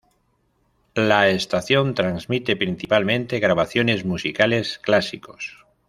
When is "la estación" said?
0.95-1.93